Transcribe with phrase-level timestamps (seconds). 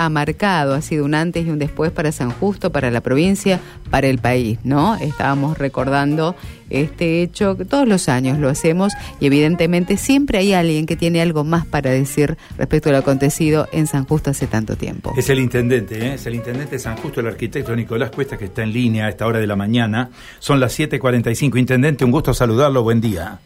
[0.00, 3.60] ha marcado, ha sido un antes y un después para San Justo, para la provincia,
[3.90, 4.96] para el país, ¿no?
[4.96, 6.34] Estábamos recordando
[6.70, 11.44] este hecho todos los años lo hacemos y evidentemente siempre hay alguien que tiene algo
[11.44, 15.12] más para decir respecto a lo acontecido en San Justo hace tanto tiempo.
[15.18, 16.14] Es el intendente, ¿eh?
[16.14, 19.10] es el intendente de San Justo, el arquitecto Nicolás Cuesta, que está en línea a
[19.10, 20.08] esta hora de la mañana.
[20.38, 21.58] Son las 7.45.
[21.58, 23.38] Intendente, un gusto saludarlo, buen día.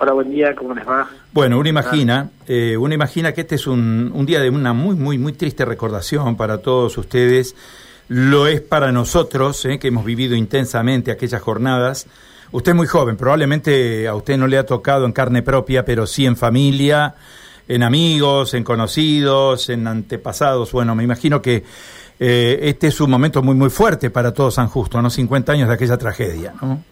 [0.00, 1.08] Hola, buen día, ¿cómo les va?
[1.32, 4.94] Bueno, uno imagina, eh, uno imagina que este es un, un día de una muy,
[4.94, 7.56] muy, muy triste recordación para todos ustedes.
[8.06, 12.06] Lo es para nosotros, eh, que hemos vivido intensamente aquellas jornadas.
[12.52, 16.06] Usted es muy joven, probablemente a usted no le ha tocado en carne propia, pero
[16.06, 17.16] sí en familia,
[17.66, 20.70] en amigos, en conocidos, en antepasados.
[20.70, 21.64] Bueno, me imagino que
[22.20, 25.10] eh, este es un momento muy, muy fuerte para todo San Justo, ¿no?
[25.10, 26.82] 50 años de aquella tragedia, ¿no?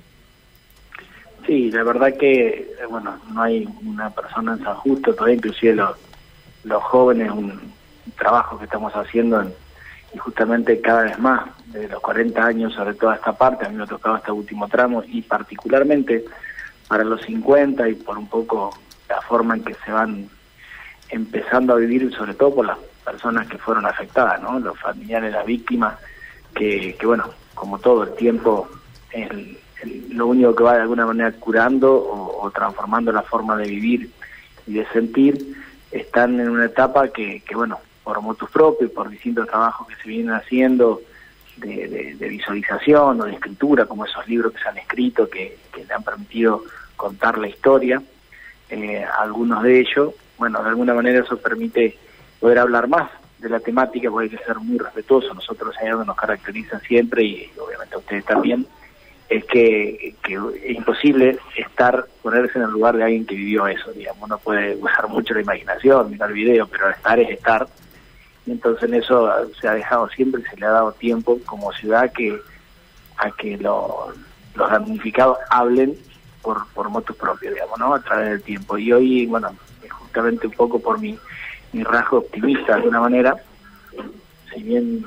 [1.47, 6.83] Sí, la verdad que, bueno, no hay una persona en San Justo, todavía inclusive los,
[6.83, 7.73] jóvenes, un
[8.19, 9.49] trabajo que estamos haciendo
[10.13, 13.77] y justamente cada vez más, de los 40 años sobre toda esta parte, a mí
[13.77, 16.25] me ha tocado este último tramo y particularmente
[16.89, 18.77] para los 50 y por un poco
[19.09, 20.29] la forma en que se van
[21.11, 24.59] empezando a vivir, sobre todo por las personas que fueron afectadas, ¿no?
[24.59, 25.97] Los familiares, las víctimas,
[26.55, 28.69] que, que bueno, como todo el tiempo,
[29.13, 29.59] el,
[30.11, 34.11] lo único que va de alguna manera curando o, transformando la forma de vivir
[34.67, 35.57] y de sentir,
[35.91, 40.09] están en una etapa que, que bueno, por motus propios, por distintos trabajos que se
[40.09, 41.01] vienen haciendo
[41.57, 46.03] de, visualización o de escritura, como esos libros que se han escrito, que, le han
[46.03, 46.63] permitido
[46.97, 48.03] contar la historia,
[48.71, 51.97] eh, algunos de ellos, bueno, de alguna manera eso permite
[52.41, 56.17] poder hablar más de la temática, porque hay que ser muy respetuoso, nosotros allá nos
[56.17, 58.67] caracteriza siempre y obviamente ustedes también,
[59.29, 64.23] es que, es imposible estar, ponerse en el lugar de alguien que vivió eso, digamos,
[64.23, 67.67] uno puede usar mucho la imaginación, mirar video, pero estar es estar,
[68.47, 72.13] y entonces en eso se ha dejado siempre, se le ha dado tiempo como ciudad
[72.13, 72.39] que
[73.19, 74.15] a que los
[74.57, 75.97] damnificados hablen
[76.43, 77.95] por, por motos propios, digamos, ¿no?
[77.95, 78.79] A través del tiempo.
[78.79, 79.51] Y hoy, bueno,
[79.89, 81.19] justamente un poco por mi,
[81.73, 83.37] mi rasgo optimista de alguna manera,
[84.53, 85.05] si bien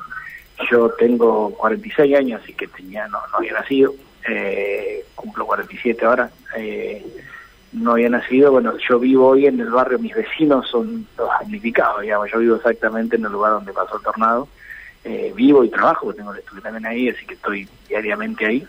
[0.69, 3.93] yo tengo 46 años, así que tenía no, no había nacido,
[4.27, 7.05] eh, cumplo 47 ahora, eh,
[7.71, 12.01] no había nacido, bueno, yo vivo hoy en el barrio, mis vecinos son los damnificados,
[12.01, 14.47] digamos, yo vivo exactamente en el lugar donde pasó el tornado,
[15.03, 18.67] eh, vivo y trabajo, porque tengo el estudio también ahí, así que estoy diariamente ahí,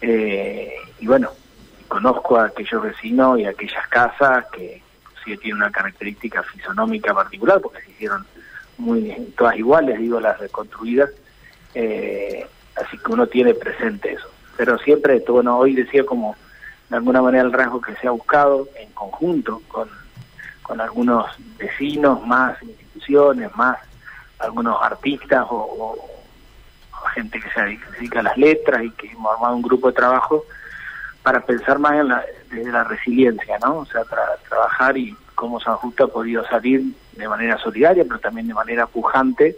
[0.00, 1.30] eh, y bueno,
[1.88, 4.82] conozco a aquellos vecinos y a aquellas casas que
[5.24, 8.26] sí tienen una característica fisonómica particular, porque se hicieron
[8.78, 11.10] muy todas iguales, digo, las reconstruidas,
[11.74, 16.36] así que uno tiene presente eso pero siempre bueno, hoy decía como
[16.88, 19.88] de alguna manera el rasgo que se ha buscado en conjunto con,
[20.62, 21.26] con algunos
[21.56, 23.78] vecinos, más instituciones, más
[24.38, 25.96] algunos artistas o,
[27.14, 30.44] gente que se dedica a las letras y que hemos armado un grupo de trabajo
[31.22, 33.76] para pensar más en la, desde la resiliencia, ¿no?
[33.78, 34.02] O sea,
[34.48, 36.82] trabajar y cómo San Justo ha podido salir
[37.12, 39.56] de manera solidaria, pero también de manera pujante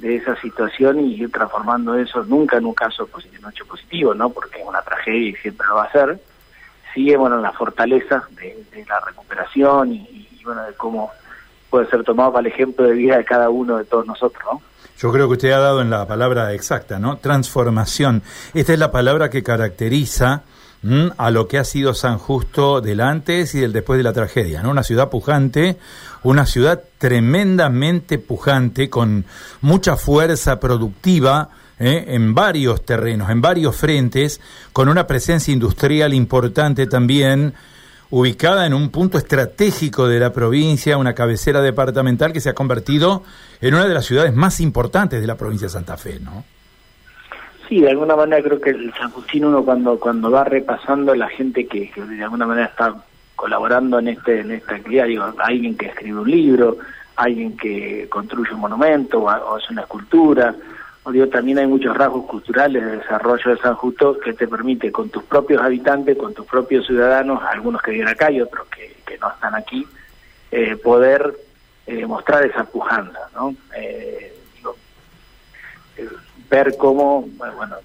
[0.00, 4.30] de esa situación y ir transformando eso nunca en un caso positivo, hecho positivo, ¿no?
[4.30, 6.20] Porque es una tragedia y siempre lo va a ser.
[6.94, 11.10] Sigue, bueno, la fortaleza de, la recuperación y, bueno, de cómo
[11.68, 14.62] puede ser tomado para el ejemplo de vida de cada uno de todos nosotros, ¿no?
[14.98, 17.18] Yo creo que usted ha dado en la palabra exacta, ¿no?
[17.18, 18.22] Transformación.
[18.54, 20.42] Esta es la palabra que caracteriza
[21.16, 24.62] a lo que ha sido San Justo del antes y del después de la tragedia,
[24.62, 24.70] ¿no?
[24.70, 25.76] Una ciudad pujante,
[26.22, 29.24] una ciudad tremendamente pujante, con
[29.60, 32.04] mucha fuerza productiva, ¿eh?
[32.08, 34.40] en varios terrenos, en varios frentes,
[34.72, 37.54] con una presencia industrial importante también,
[38.10, 43.24] ubicada en un punto estratégico de la provincia, una cabecera departamental que se ha convertido
[43.60, 46.44] en una de las ciudades más importantes de la provincia de Santa Fe, ¿no?
[47.68, 51.28] Sí, de alguna manera creo que el San Justín uno cuando cuando va repasando la
[51.28, 52.94] gente que, de alguna manera está
[53.36, 56.78] colaborando en este en esta actividad, digo, alguien que escribe un libro,
[57.16, 60.54] alguien que construye un monumento o, hace una escultura,
[61.02, 64.90] o digo, también hay muchos rasgos culturales de desarrollo de San Justo que te permite
[64.90, 69.18] con tus propios habitantes, con tus propios ciudadanos, algunos que viven acá y otros que,
[69.18, 69.84] no están aquí,
[70.52, 71.34] eh, poder
[71.86, 73.52] eh, mostrar esa pujanza, ¿no?
[73.76, 74.76] Eh, digo,
[76.50, 77.76] ver cómo, bueno,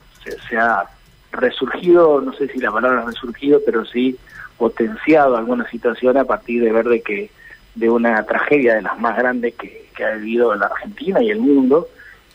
[0.50, 0.86] se, ha
[1.32, 4.18] resurgido, no sé si la palabra resurgido, pero sí
[4.58, 7.32] potenciado alguna situación a partir de ver de que
[7.76, 11.40] de una tragedia de las más grandes que, que ha vivido la Argentina y el
[11.40, 11.88] mundo,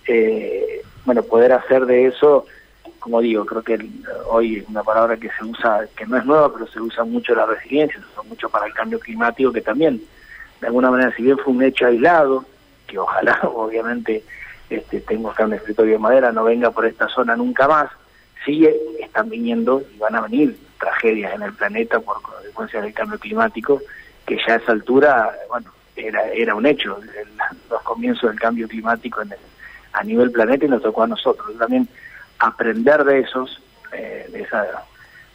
[0.06, 2.46] eh, bueno, poder hacer de eso,
[2.98, 3.78] como digo, creo que
[4.26, 7.34] hoy es una palabra que se usa, que no es nueva, pero se usa mucho
[7.34, 10.02] la resiliencia, se usa mucho para el cambio climático, que también,
[10.60, 12.44] de alguna manera, si bien fue un hecho aislado,
[12.86, 14.25] que ojalá obviamente
[14.70, 17.90] este, tengo acá un escritorio de madera, no venga por esta zona nunca más,
[18.44, 23.18] sigue, están viniendo y van a venir tragedias en el planeta por consecuencia del cambio
[23.18, 23.80] climático,
[24.26, 26.98] que ya a esa altura, bueno, era, era un hecho,
[27.70, 29.34] los comienzos del cambio climático en
[29.92, 31.56] a nivel planeta y nos tocó a nosotros.
[31.58, 31.88] También
[32.38, 33.60] aprender de esos,
[33.92, 34.46] eh, de,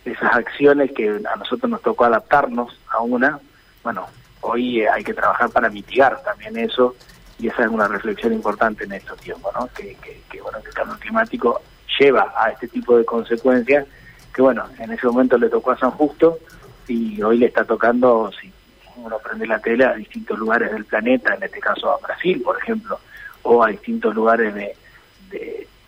[0.06, 3.40] de esas acciones que a nosotros nos tocó adaptarnos a una,
[3.84, 4.08] bueno,
[4.42, 6.96] hoy hay que trabajar para mitigar también eso
[7.40, 9.68] y esa es una reflexión importante en estos tiempos, ¿no?
[9.76, 9.98] Que,
[10.30, 11.62] que, bueno, que el cambio climático
[12.00, 13.86] lleva a este tipo de consecuencias
[14.34, 16.40] que bueno, en ese momento le tocó a San Justo
[16.88, 18.52] y hoy le está tocando, si
[18.98, 22.58] uno prende la tele, a distintos lugares del planeta, en este caso a Brasil, por
[22.58, 23.00] ejemplo,
[23.44, 24.76] o a distintos lugares de,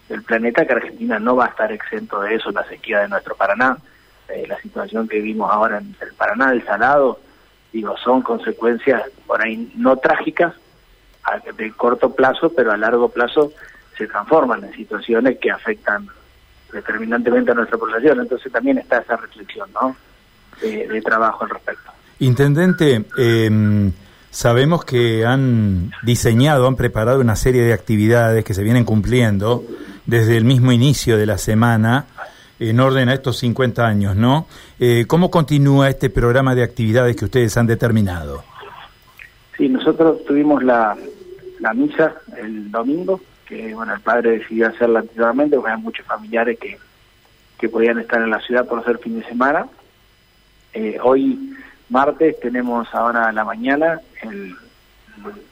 [0.08, 3.36] del planeta, que Argentina no va a estar exento de eso, la sequía de nuestro
[3.36, 3.78] Paraná,
[4.30, 7.20] eh, la situación que vimos ahora en el Paraná, del Salado,
[7.74, 10.54] digo, son consecuencias por ahí no trágicas,
[11.58, 13.52] de corto plazo, pero a largo plazo
[13.98, 16.08] se transforman en situaciones que afectan
[16.72, 18.20] determinantemente a nuestra población.
[18.20, 19.96] Entonces también está esa reflexión ¿no?
[20.62, 21.92] de, trabajo al respecto.
[22.20, 23.92] Intendente, eh,
[24.30, 29.64] sabemos que han diseñado, han preparado una serie de actividades que se vienen cumpliendo
[30.06, 32.06] desde el mismo inicio de la semana
[32.60, 34.48] en orden a estos 50 años, ¿no?
[34.80, 38.44] Eh, ¿Cómo continúa este programa de actividades que ustedes han determinado?
[39.58, 40.96] Sí, nosotros tuvimos la,
[41.66, 46.60] la misa el domingo, que bueno, el padre decidió hacerla anteriormente, porque hay muchos familiares
[46.60, 46.78] que,
[47.58, 49.68] que podían estar en la ciudad por hacer fin de semana.
[50.74, 51.56] Eh, hoy,
[51.90, 54.56] martes, tenemos ahora la mañana el,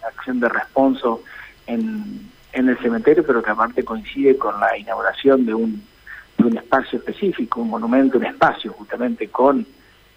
[0.02, 1.24] la acción de responso
[1.66, 5.84] en, en el cementerio, pero que aparte coincide con la inauguración de un,
[6.38, 9.66] de un espacio específico, un monumento, un espacio justamente con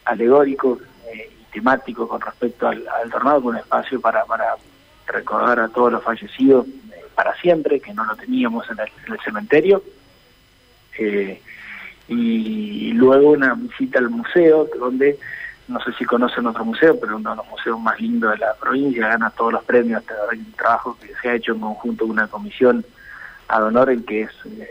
[0.05, 0.79] alegórico
[1.11, 4.57] eh, y temático con respecto al, al tornado, con un espacio para, para
[5.06, 6.67] recordar a todos los fallecidos
[7.14, 9.82] para siempre, que no lo teníamos en el, cementerio.
[10.99, 11.41] Eh,
[12.08, 15.19] y, luego una visita al museo, donde
[15.69, 18.55] no sé si conocen otro museo, pero uno de los museos más lindos de la
[18.55, 22.12] provincia, gana todos los premios, hay un trabajo que se ha hecho en conjunto con
[22.12, 22.85] una comisión
[23.49, 24.69] ad honorem que es eh,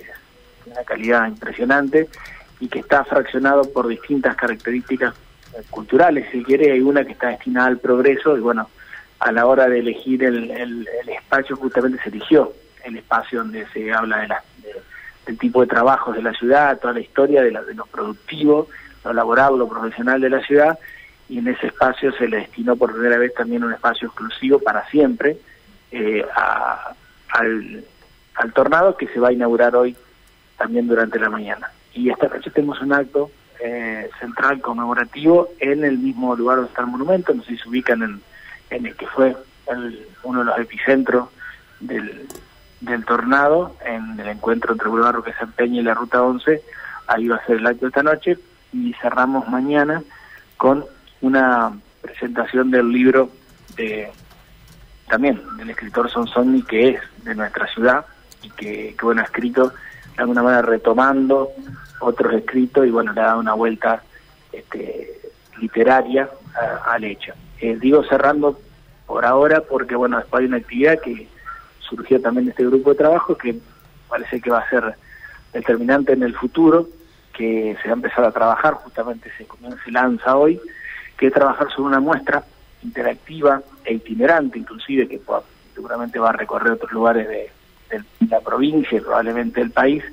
[0.66, 2.10] una calidad impresionante
[2.60, 5.14] y que está fraccionado por distintas características
[5.54, 8.70] eh, culturales, si quiere, hay una que está destinada al progreso y bueno,
[9.20, 12.54] a la hora de elegir el, el, espacio justamente se eligió
[12.84, 14.44] el espacio donde se habla de la,
[15.26, 18.68] del tipo de trabajos de la ciudad, toda la historia de, la, de lo productivo,
[19.04, 20.78] lo laboral, lo profesional de la ciudad,
[21.28, 24.88] y en ese espacio se le destinó por primera vez también un espacio exclusivo para
[24.90, 25.38] siempre
[25.92, 26.24] eh,
[27.32, 27.84] al,
[28.36, 29.96] al tornado que se va a inaugurar hoy
[30.58, 31.72] también durante la mañana.
[31.94, 36.82] Y esta noche tenemos un acto eh, central conmemorativo en el mismo lugar donde está
[36.82, 38.22] el monumento, no sé si se ubican en
[38.70, 39.36] en el que fue
[40.24, 41.30] uno de los epicentros
[41.80, 42.28] del,
[42.82, 46.62] del tornado, en el encuentro entre Boulevard Roque Peña y la Ruta 11,
[47.08, 48.38] ahí va a ser el acto esta noche,
[48.74, 50.04] y cerramos mañana
[50.58, 50.86] con
[51.22, 51.72] una
[52.02, 53.30] presentación del libro
[53.76, 54.12] de
[55.10, 58.06] también del escritor Sonsoni, que es de nuestra ciudad,
[58.42, 59.74] y que, que bueno, ha escrito
[60.16, 61.52] de alguna manera retomando
[62.00, 64.04] otros escritos y bueno, le ha dado una vuelta
[64.52, 65.20] este,
[65.60, 66.30] literaria
[66.86, 67.34] al hecho.
[67.62, 68.60] Eh, digo cerrando
[69.06, 71.28] por ahora porque, bueno, después hay una actividad que
[71.80, 73.56] surgió también de este grupo de trabajo que
[74.10, 74.96] parece que va a ser
[75.54, 76.88] determinante en el futuro,
[77.34, 80.60] que se va a empezar a trabajar, justamente se, se lanza hoy,
[81.18, 82.44] que es trabajar sobre una muestra
[82.84, 85.22] interactiva e itinerante, inclusive, que
[85.74, 87.52] seguramente va a recorrer otros lugares de,
[88.30, 90.04] la provincia y probablemente del país,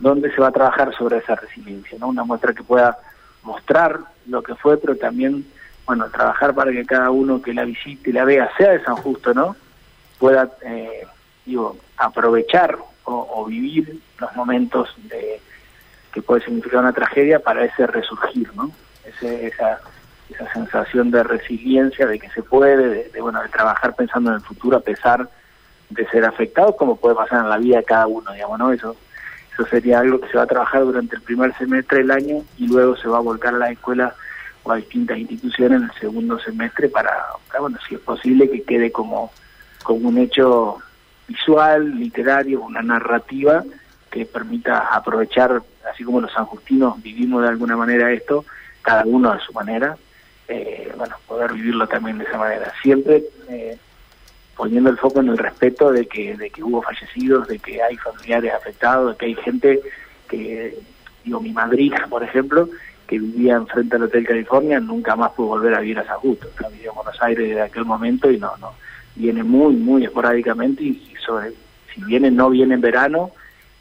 [0.00, 2.08] donde se va a trabajar sobre esa resiliencia, ¿no?
[2.08, 2.98] Una muestra que pueda
[3.42, 5.46] mostrar lo que fue, pero también
[5.86, 8.96] bueno, trabajar para que cada uno que la visite y la vea, sea de San
[8.96, 9.56] Justo, ¿no?
[10.18, 11.06] Pueda, eh,
[11.44, 15.40] digo, aprovechar o, vivir los momentos de
[16.12, 18.70] que puede significar una tragedia para ese resurgir, ¿no?
[19.04, 19.80] Ese, esa,
[20.30, 24.42] esa sensación de resiliencia, de que se puede, de, bueno, de trabajar pensando en el
[24.42, 25.28] futuro a pesar
[25.90, 28.72] de ser afectado, como puede pasar en la vida de cada uno, digamos, ¿no?
[28.72, 28.96] Eso,
[29.52, 32.68] eso sería algo que se va a trabajar durante el primer semestre del año y
[32.68, 34.14] luego se va a volcar a la escuela
[34.64, 37.10] o a distintas instituciones en el segundo semestre para,
[37.58, 39.32] bueno, si es posible que quede como,
[39.82, 40.78] como un hecho
[41.26, 43.64] visual, literario, una narrativa
[44.10, 48.44] que permita aprovechar, así como los sanjustinos vivimos de alguna manera esto,
[48.82, 49.96] cada uno a su manera,
[50.48, 52.72] eh, bueno, poder vivirlo también de esa manera.
[52.82, 53.78] Siempre eh,
[54.56, 57.96] poniendo el foco en el respeto de que, de que hubo fallecidos, de que hay
[57.96, 59.80] familiares afectados, de que hay gente
[60.28, 60.78] que,
[61.24, 62.68] digo, mi madrina, por ejemplo,
[63.06, 66.48] que vivía enfrente del Hotel California nunca más pudo volver a vivir a San Justo.
[66.70, 68.72] vivía en Buenos Aires desde aquel momento y no, no,
[69.14, 71.52] viene muy, muy esporádicamente y, sobre,
[71.92, 73.30] si viene, no viene en verano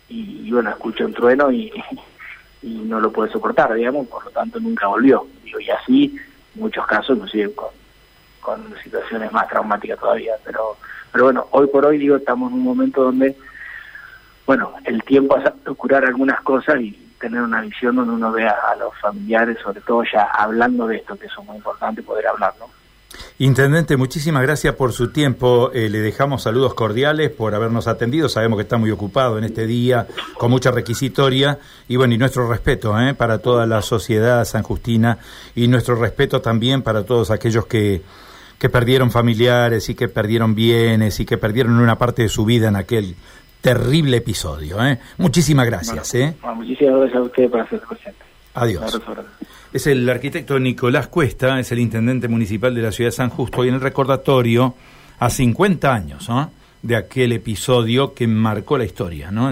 [0.10, 1.72] y, bueno, escucha un trueno y,
[2.62, 5.26] y no lo puede soportar, digamos, por lo tanto nunca volvió.
[5.46, 6.16] y así,
[6.56, 7.70] muchos casos, inclusive con,
[8.42, 10.78] con situaciones más traumáticas todavía, pero,
[11.12, 13.38] pero bueno, hoy por hoy, digo, estamos en un momento donde,
[14.46, 18.76] bueno, el tiempo hace curar algunas cosas y tener una visión donde uno vea a
[18.76, 22.66] los familiares, sobre todo ya hablando de esto, que es muy importante poder hablar, ¿no?
[23.40, 25.72] Intendente, muchísimas gracias por su tiempo.
[25.74, 28.30] Eh, le dejamos saludos cordiales por habernos atendido.
[28.30, 31.58] Sabemos que está muy ocupado en este día, con mucha requisitoria.
[31.88, 35.18] Y bueno, y nuestro respeto eh, para toda la sociedad sanjustina
[35.56, 38.02] y nuestro respeto también para todos aquellos que,
[38.60, 42.68] que perdieron familiares y que perdieron bienes y que perdieron una parte de su vida
[42.68, 43.16] en aquel
[43.62, 44.84] terrible episodio.
[44.84, 45.00] ¿eh?
[45.18, 46.14] Muchísimas gracias.
[46.16, 46.36] ¿eh?
[46.56, 48.20] muchísimas gracias a usted por ser presente.
[48.54, 49.00] Adiós.
[49.72, 53.64] Es el arquitecto Nicolás Cuesta, es el intendente municipal de la ciudad de San Justo,
[53.64, 54.76] y en el recordatorio
[55.20, 56.28] a 50 años
[56.82, 59.32] de aquel episodio que marcó la historia.
[59.32, 59.50] ¿no?